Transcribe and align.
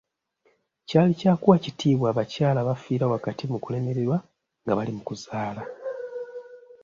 Kyali 0.87 1.13
kya 1.19 1.33
kuwa 1.41 1.57
kitiibwa 1.63 2.07
abakyala 2.09 2.57
abafiira 2.61 3.05
wakati 3.13 3.43
mu 3.51 3.57
kulemererwa 3.63 4.17
nga 4.63 4.73
bali 4.77 4.91
mu 4.97 5.01
kuzaala. 5.07 5.63